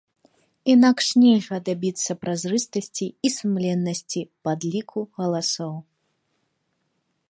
Інакш 0.73 1.07
нельга 1.23 1.57
дабіцца 1.67 2.11
празрыстасці 2.23 3.07
і 3.29 3.33
сумленнасці 3.37 4.21
падліку 4.47 4.99
галасоў. 5.21 5.75